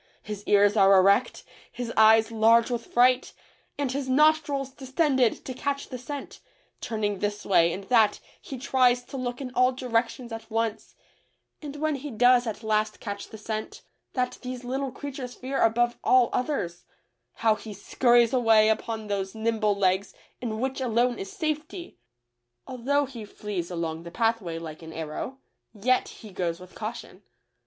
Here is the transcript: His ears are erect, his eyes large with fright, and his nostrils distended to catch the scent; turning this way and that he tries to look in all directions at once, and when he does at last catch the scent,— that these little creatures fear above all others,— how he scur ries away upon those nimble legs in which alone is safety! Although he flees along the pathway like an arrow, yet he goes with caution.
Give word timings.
His 0.23 0.43
ears 0.47 0.75
are 0.75 0.97
erect, 0.97 1.43
his 1.71 1.93
eyes 1.95 2.31
large 2.31 2.71
with 2.71 2.87
fright, 2.87 3.33
and 3.77 3.91
his 3.91 4.09
nostrils 4.09 4.71
distended 4.71 5.45
to 5.45 5.53
catch 5.53 5.89
the 5.89 5.99
scent; 5.99 6.39
turning 6.79 7.19
this 7.19 7.45
way 7.45 7.71
and 7.71 7.83
that 7.83 8.19
he 8.41 8.57
tries 8.57 9.03
to 9.03 9.15
look 9.17 9.41
in 9.41 9.51
all 9.53 9.71
directions 9.71 10.31
at 10.31 10.49
once, 10.49 10.95
and 11.61 11.75
when 11.75 11.97
he 11.97 12.09
does 12.09 12.47
at 12.47 12.63
last 12.63 12.99
catch 12.99 13.29
the 13.29 13.37
scent,— 13.37 13.83
that 14.15 14.39
these 14.41 14.63
little 14.63 14.91
creatures 14.91 15.35
fear 15.35 15.61
above 15.61 15.99
all 16.03 16.31
others,— 16.33 16.83
how 17.33 17.53
he 17.53 17.69
scur 17.71 18.13
ries 18.13 18.33
away 18.33 18.69
upon 18.69 19.05
those 19.05 19.35
nimble 19.35 19.75
legs 19.75 20.15
in 20.41 20.59
which 20.59 20.81
alone 20.81 21.19
is 21.19 21.31
safety! 21.31 21.99
Although 22.65 23.05
he 23.05 23.23
flees 23.23 23.69
along 23.69 24.01
the 24.01 24.09
pathway 24.09 24.57
like 24.57 24.81
an 24.81 24.93
arrow, 24.93 25.37
yet 25.75 26.07
he 26.07 26.31
goes 26.31 26.59
with 26.59 26.73
caution. 26.73 27.21